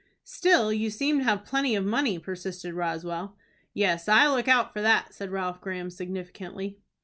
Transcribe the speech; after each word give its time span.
"Still 0.23 0.73
you 0.73 0.89
seem 0.89 1.19
to 1.19 1.23
have 1.25 1.45
plenty 1.45 1.75
of 1.75 1.85
money," 1.85 2.17
persisted 2.17 2.73
Roswell. 2.73 3.35
"Yes, 3.71 4.07
I 4.09 4.27
look 4.27 4.47
out 4.47 4.73
for 4.73 4.81
that," 4.81 5.13
said 5.13 5.29
Ralph 5.29 5.61
Graham, 5.61 5.91
significantly. 5.91 6.79